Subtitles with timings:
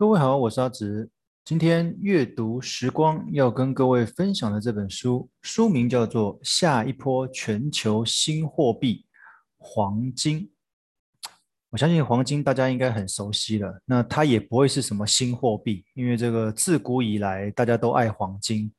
[0.00, 1.10] 各位好，我是阿直。
[1.44, 9.04] 今天阅读时光要跟各位分享的这本书，书名叫做《下一波全球新货币——
[9.60, 10.40] 黄金》。
[11.68, 18.72] 我相信黄金大家应该很熟悉了，那它也不会是什么新货币，因为这个自古以来大家都爱黄金。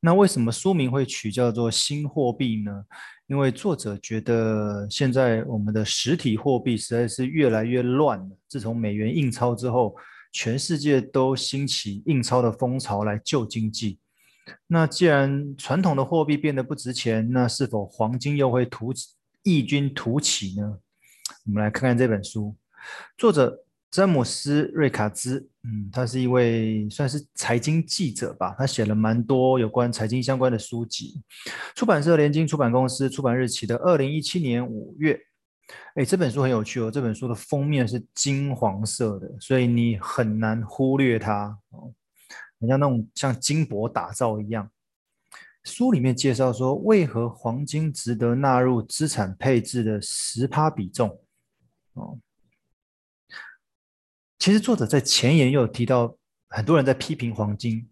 [0.00, 2.72] 那为什么书名会取叫做新货币呢？
[3.26, 8.38] 因为作者觉得现在我们的实体货币实在是越来越乱了。
[8.48, 9.94] 自从美元印钞之后，
[10.32, 13.98] 全世界都兴起印钞的风潮来救经济。
[14.66, 18.92] 那既然传统的货币变得不值钱，那是否黄金又会突
[19.44, 20.78] 异军突起呢？
[21.46, 22.56] 我们来看看这本书，
[23.16, 31.20] 作者詹姆斯·瑞卡兹，嗯，他是一位算是财经记者吧，他写了蛮多有关财经相关的书籍。
[31.76, 35.20] 出版社联经出版公司，出版日期的二零一七年五月。
[35.94, 36.90] 哎，这本书很有趣哦。
[36.90, 41.92] 这本书的封面是金黄色的，所以你很难忽略它哦，
[42.60, 44.70] 很像那种像金箔打造一样。
[45.64, 51.20] 书里面介绍说，为何黄金值得纳入资产配置的十趴比重
[51.94, 52.18] 哦。
[54.38, 56.16] 其实作者在前言又有提到，
[56.48, 57.88] 很多人在批评黄金。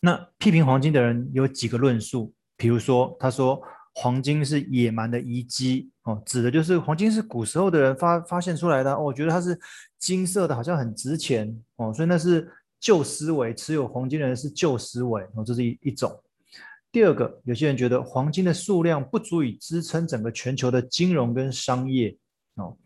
[0.00, 3.60] 那批评黄金的人有几个论述，比如说他说。
[3.94, 8.92] 黄金是野蛮的遗迹哦，指的就是黄金是古时候的人发发现出来的。
[8.92, 9.58] 哦，我觉得它是
[9.98, 12.50] 金色的，好像很值钱哦，所以那是
[12.80, 16.20] 旧思维，持有黄金的人是旧思维哦，这是一一种。
[16.90, 22.16] 第二个，有些人觉得黄金的数量不足以支撑整个全球的金融跟商业
[22.54, 22.76] 哦。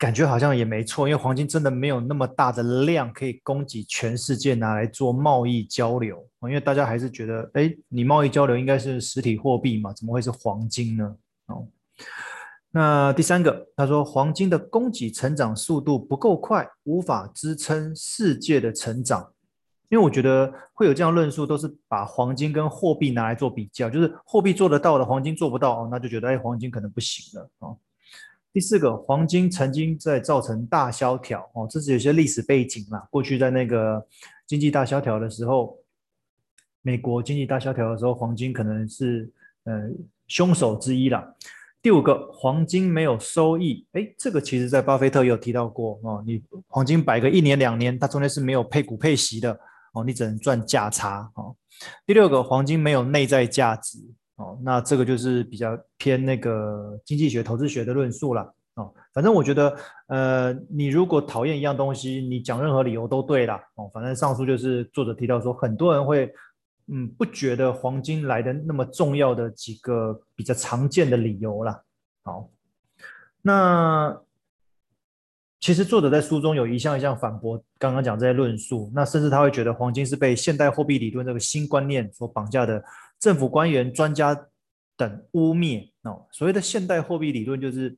[0.00, 6.26] 感觉好像也没错，因为黄金真的没有那么大的量可以供给全世界拿来做贸易交流。
[6.44, 11.14] 因为大家还是觉得，哎，你贸易交流应该是实体货币嘛，怎么会是黄金呢？
[11.48, 11.68] 哦，
[12.70, 19.30] 那第三个，他说黄金的供给成长速度不够快，无法支撑世界的成长。
[19.90, 27.76] 因为我觉得会有这样论述，都是把黄金跟货币拿来做比较，就是货币做得到的，黄金做不到，哦，那就觉得，哎，黄金可能不行了，哦。
[28.52, 33.06] 第四个，黄金曾经在造成大萧条哦，这是有些历史背景啦。
[33.08, 34.04] 过去在那个
[34.44, 35.78] 经济大萧条的时候，
[36.82, 39.30] 美国经济大萧条的时候，黄金可能是
[39.64, 39.88] 呃
[40.26, 41.32] 凶手之一啦。
[41.80, 46.22] 第五个，黄金没有收益，哎，这个其实在巴菲特有提到过哦。
[46.26, 49.58] 你黄金摆个一年两年，它中间是没有配股配息的
[49.92, 51.54] 哦，你只能赚价差哦。
[52.04, 53.98] 第六个，黄金没有内在价值。
[54.40, 58.54] 哦，那这个就是比较偏那个经济学、投资学的论述了。
[58.76, 63.62] 哦，反正我觉得，呃，你如果讨厌一样东西，你讲任何理由都对啦。
[63.74, 66.32] 哦，反正上述就是作者提到说，很多人会，
[66.86, 71.78] 嗯，不觉得黄金来的那么重要的几个比较常见的理由啦。
[72.22, 72.48] 好，
[73.42, 74.18] 那
[75.58, 82.82] 其实作者在书中有一项一项反驳刚刚讲这些论述，那甚至他会觉得黄金是被现代货币理论这个新观念所绑架的。
[83.20, 84.48] 政府官员、专家
[84.96, 87.96] 等污蔑哦，所谓的现代货币理论就是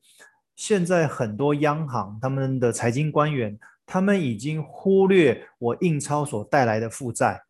[0.56, 7.42] 现在很多央行他们的财经官员，他们已经忽略我印钞所带来的负债，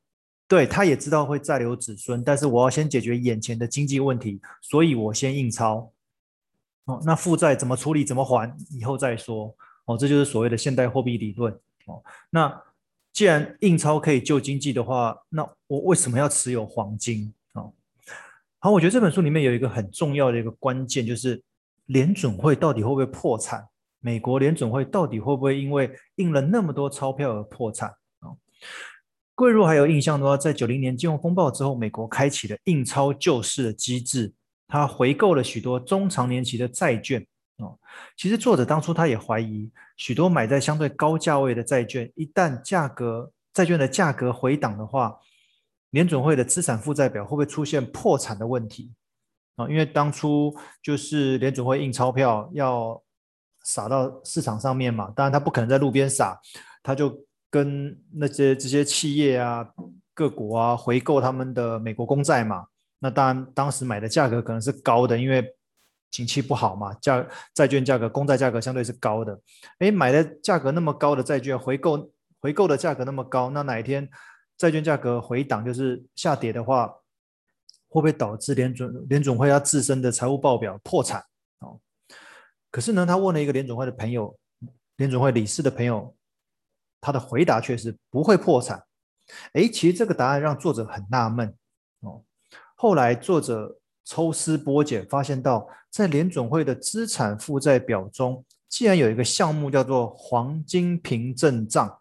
[0.46, 5.90] 对，他也知道会债留子孙，但是我要先解决眼前的经济问题，所以我先印钞
[6.84, 9.54] 哦，那负债怎么处理、怎么还，以后再说
[9.86, 11.52] 哦，这就是所谓的现代货币理论
[11.86, 12.02] 哦。
[12.28, 12.62] 那
[13.12, 17.32] 既然印钞可以救经济的话，那我为什么要持有黄金？
[18.64, 21.42] 好，我觉得这本书里面有一个很重要的一个关键，就是
[21.86, 23.66] 联准会到底会不会破产？
[23.98, 27.88] 美国联准会到底会不会因为印了那么多钞票而破产？
[28.20, 28.30] 啊，
[29.34, 34.32] 各位如果还有印象的话，在九零年金融风暴之后，美国开启了印钞救市的机制，
[34.68, 37.20] 它回购了许多中长年期的债券。
[37.56, 37.76] 哦，
[38.16, 45.16] 其实作者当初他也怀疑，许多买在相对高价位的债券，一旦价格债券的价格回档的话，
[45.92, 48.92] 联准会的资产负债表会不会出现破产的问题
[49.56, 49.68] 啊？
[49.68, 53.00] 因为当初就是联准会印钞票要
[53.62, 56.38] 撒到市场上面嘛，当然他不可能在路边撒，
[56.82, 59.66] 他就跟那些这些企业啊、
[60.14, 62.66] 各国啊回购他们的美国公债嘛。
[62.98, 65.44] 那当然当时买的价格可能是高的，因为
[66.10, 69.38] 景气不好嘛，价债券价格、公债价格相对是高的。
[69.80, 72.10] 诶，买的价格那么高的债券回购
[72.40, 74.08] 回购的价格那么高，那哪一天？
[74.62, 76.86] 债券价格回档就是下跌的话，
[77.88, 81.20] 会不会导致联准联准会它自身的财务报表破产？
[81.58, 81.80] 哦，
[82.70, 84.38] 可是呢，他问了一个联准会的朋友，
[84.98, 86.14] 联准会理事的朋友，
[87.00, 88.80] 他的回答却是不会破产。
[89.54, 91.52] 诶，其实这个答案让作者很纳闷
[92.02, 92.22] 哦。
[92.76, 101.98] 后来作者抽丝剥茧，发现到在联准会的资产负债表中，竟然有一个项目叫做黄金凭证账，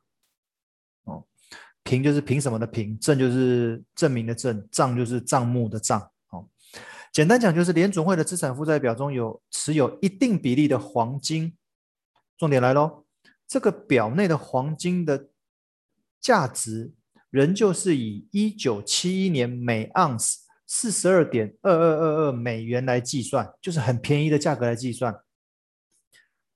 [1.83, 5.99] 凭就是凭什么的凭，证就是证明的证，账就是账目的账。
[6.29, 6.47] 哦，
[7.11, 11.55] 简单讲就是联准会的资产负债表中有持有一定比例的黄金。
[12.37, 13.05] 重点来喽，
[13.47, 15.29] 这个表内的黄金的
[16.19, 16.93] 价值
[17.29, 25.21] 仍旧是以一九七一年每盎司四十二点二二二二美元来计算，就是很便宜的价格来计算。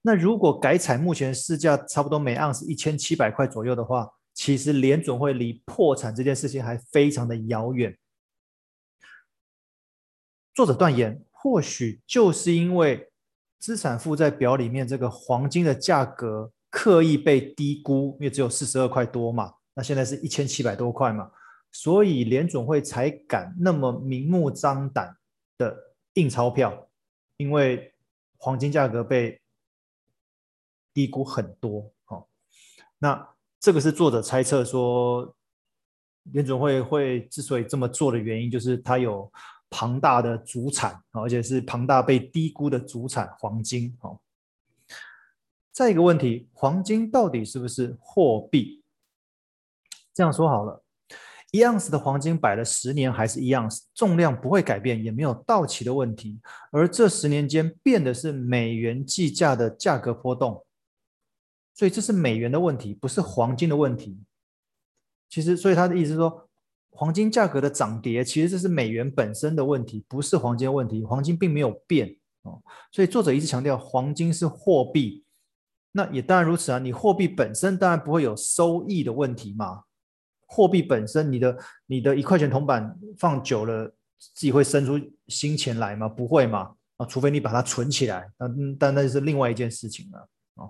[0.03, 7.97] 那如果改采目前市价差不多每盎司一千七百块左右的话，其实联准会离破产这件事情还非常的遥远。
[10.53, 13.09] 作者断言，或许就是因为
[13.57, 21.31] 资产负债表里面这个黄金的价格刻意被低估，因为只有四十二块多嘛，那现在是一千七百多块嘛。
[21.71, 25.17] 所以联准会才敢那么明目张胆
[25.57, 25.77] 的
[26.13, 26.89] 印钞票，
[27.37, 27.93] 因为
[28.37, 29.41] 黄金价格被
[30.93, 31.93] 低估很多。
[32.07, 32.27] 哦，
[32.97, 33.34] 那
[33.65, 35.35] 这个是作者猜测说，
[36.33, 39.27] 联准会会之所以这么做的原因，就是它有
[39.71, 43.97] 庞大的主产，而且是庞大被低估的主产黄金。
[44.01, 44.19] 哦，
[45.71, 48.83] 再一个问题，黄金到底是不是货币？
[50.13, 50.83] 这样说好了。
[51.51, 56.39] 一盎司的黄金摆了十年还是一盎司，重量不会改变，也没有到期的问题。
[56.69, 60.64] 而这十年间变的是美元计价的价格波动，
[61.75, 64.17] 所以这是美元的问题，不是黄金的问题。
[65.29, 66.49] 其实，所以他的意思是说，
[66.89, 71.03] 黄金价格的涨跌，其实这是美元本身的问题，不是黄金的问题。
[71.03, 72.61] 黄金并没有变哦。
[72.91, 75.25] 所以作者一直强调，黄金是货币。
[75.91, 79.83] 那也当然如此啊，你货币本身当然不会有收益的问题嘛。
[80.47, 81.57] 货币本身，你的
[81.87, 83.87] 你的一块钱铜板放久了，
[84.17, 86.07] 自己会生出新钱来吗？
[86.07, 86.75] 不会嘛？
[86.97, 88.47] 啊，除非你把它存起来，那
[88.79, 90.69] 但那是另外一件事情了啊。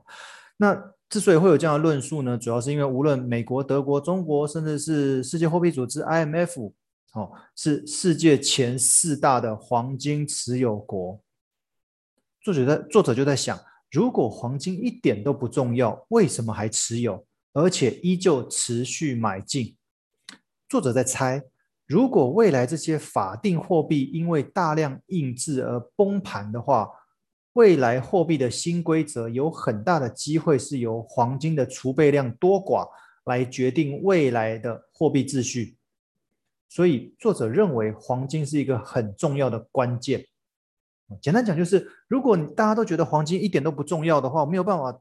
[0.57, 0.73] 那
[1.09, 6.71] 之所以会有这样的论述呢，主要是因为无论美国、德国、中国，甚至是世界货币组织 IMF，
[7.13, 11.21] 哦，是世界前四大的黄金持有国。
[12.41, 13.57] 作者在作者就在想，
[13.91, 17.25] 如果黄金一点都不重要，为什么还持有？
[17.53, 19.75] 而且依旧持续买进。
[20.67, 21.41] 作者在猜，
[21.85, 26.89] 如果未来这些法定货币因为大量印制而崩盘的话，
[27.55, 32.87] 未来货币的新规则有很大的机会是由黄金的储备量多寡
[33.25, 35.77] 来决定未来的货币秩序。
[36.67, 40.25] 所以，作者认为黄金是一个很重要的关键。
[41.21, 44.99] 简单讲，就是如果大家都觉得黄金一点都不重要的话，没有办法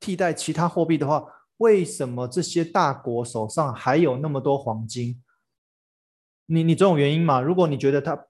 [0.00, 1.24] 替代其他货币的话。
[1.58, 5.22] 为什么这些大国手上还有那么多黄金？
[6.46, 7.40] 你你总有原因嘛？
[7.40, 8.26] 如果你觉得它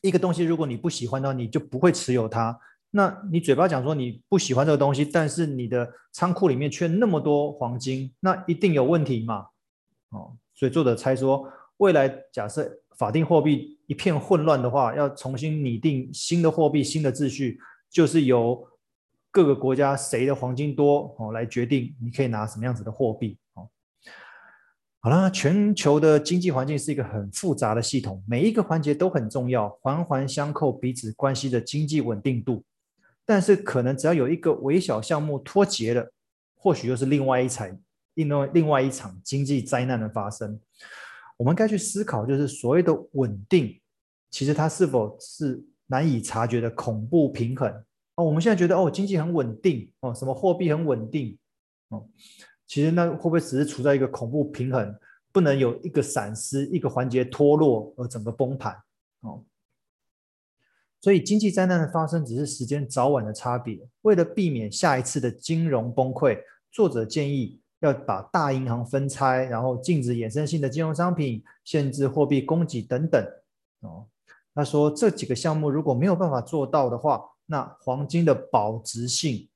[0.00, 2.58] 一个东西，如果你不喜欢的话，你就不会持有它。
[2.96, 9.46] 那你嘴巴讲说你不喜欢这个东西，但是你的仓库里面却那么多黄金，那一定有问题嘛？
[10.08, 11.46] 哦，所以作者猜说，
[11.76, 12.66] 未来假设
[12.96, 17.60] 法定货币一片混乱的话，要重新拟定新的货币、新的秩序，
[17.90, 18.66] 就是由。
[19.32, 23.68] 各个国家谁的黄金多哦，来决定你可以拿什么样子的货币哦。
[25.00, 32.64] 好了，全球的经济环境是一个很复杂的系统，每一个环节都很重要，环环相扣，彼此关系的经济稳定度。
[33.26, 36.12] 但是可能只要有一个微小项目脱节了，
[36.54, 37.78] 或许又是另外一场
[38.14, 40.58] 另外另外一场经济灾难的发生。
[41.36, 43.78] 我们该去思考，就是所谓的稳定，
[44.30, 47.68] 其实它是否是难以察觉的恐怖平衡。
[48.14, 51.36] 哦，我们现在觉得哦，经济很稳定哦，什么货币很稳定
[51.88, 52.08] 哦，
[52.66, 54.98] 其实那会不会只是处在一个恐怖平衡，
[55.32, 58.74] 不能有一个闪失，一个环节脱落而整个崩盘
[59.20, 59.44] 哦？
[61.00, 63.78] 所以经济灾难的发生只是时间早晚的差别。
[64.02, 66.38] 为了避免下一次的金融崩溃，
[66.72, 73.24] 作者建议要把大银行分拆，然后禁止衍生性的金融商品，限制货币供给等等
[73.80, 74.06] 哦。
[74.54, 79.48] 他说这几个项目如果没有办法做到的话，那黄金的保值性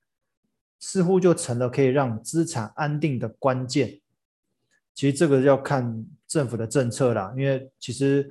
[0.79, 4.01] 似乎就成了可以让资产安定的关键。
[4.95, 8.31] 其实这个要看政府的政策啦，因为其实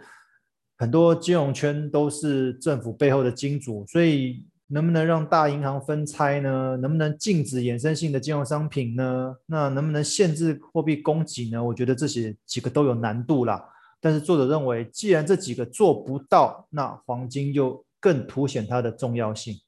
[0.80, 6.78] 很多金融圈都是政府背后的金主，所以能不能让大银行分拆呢？
[6.78, 9.36] 能不能禁止衍生性的金融商品呢？
[9.46, 11.62] 那能不能限制货币供给呢？
[11.62, 13.62] 我觉得这些几个都有难度啦。
[14.00, 19.60] 但是作者认为，既然这几个做不到，那黄金就更凸显它的重要性。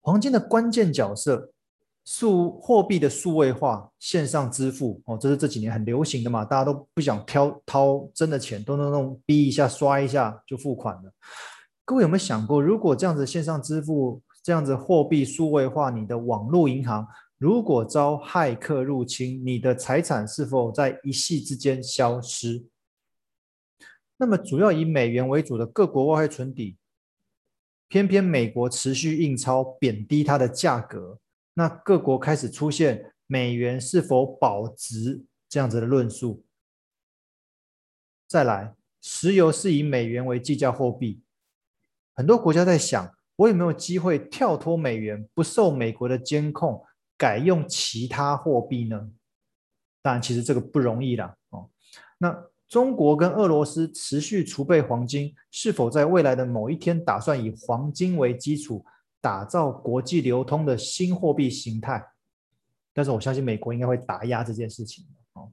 [0.00, 1.52] 黄金的关键角色，
[2.12, 11.12] 数货币的数位化、线上支付哦，这是这几年很流行的嘛，大家都不想挑掏真的钱，都能弄逼一下、刷一下就付款了。
[11.84, 17.06] 各位有没有想过，如果这样子线上支付这样子货币数位化，你的网络银行
[17.38, 22.66] 如果遭骇客入侵，你的财产是否在一夕之间消失？
[24.16, 26.76] 那么，主要以美元为主的各国外汇存底，
[27.86, 31.20] 偏偏美国持续印钞贬低它的价格，
[31.60, 36.42] 那各国开始出现美元是否保值这样子的论述。
[38.26, 41.20] 再来，石油是以美元为计价货币，
[42.14, 46.82] 很多国家在想，我有没有机会跳脱美元，不受美国的监控，
[47.18, 49.10] 改用其他货币呢？
[50.00, 51.36] 当然，其实这个不容易啦。
[51.50, 51.68] 哦，
[52.16, 52.50] 那。
[52.70, 58.86] 中国跟俄罗斯持续储备黄金，是否在未来的某一天打算以黄金为基础
[59.20, 62.04] 打造国际流通的新货币形态？
[62.92, 65.06] 但是我相信美国应该会打压这件事情。
[65.34, 65.52] 哦，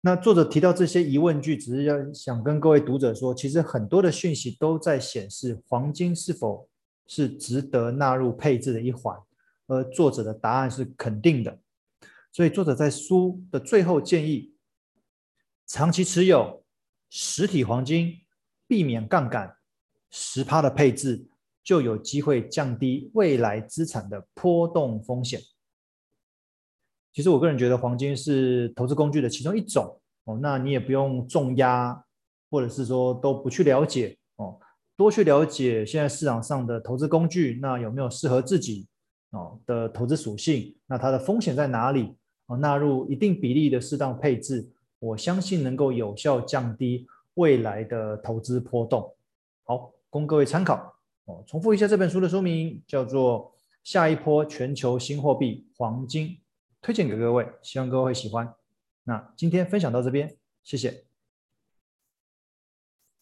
[0.00, 6.68] 那作者提到这些疑问句，只是要想跟各位读者说，其实很多的讯息都在显示黄金是否
[7.06, 9.16] 是值得纳入配置的一环，
[9.66, 11.58] 而作者的答案是肯定的。
[12.32, 14.50] 所以作者在书的最后建议。
[15.64, 16.64] 长期持有
[17.08, 18.24] 实体黄金，
[18.66, 19.56] 避免杠杆，
[20.10, 21.28] 十趴的配置
[21.64, 25.40] 就有机会降低未来资产的波动风险。
[27.12, 32.04] 其实我个人觉得黄金是投资工具的其中一种哦，那你也不用重压，
[32.50, 34.58] 或者是说都不去了解哦，
[34.96, 38.86] 多去了解现在市场上的投资工具，那有没有适合自己
[39.30, 40.74] 哦的投资属性？
[40.86, 42.14] 那它的风险在哪里？
[42.46, 44.68] 哦，纳入一定比例的适当配置。
[44.98, 49.14] 我相信能够有效降低未来的投资波动。
[49.64, 50.91] 好，供各位参考。
[51.24, 53.52] 哦，重复一下这本书的书名，叫做
[53.84, 56.28] 《下一波全球新货币——黄金》，
[56.80, 58.52] 推荐给各位，希望各位会喜欢。
[59.04, 61.04] 那今天分享到这边，谢谢。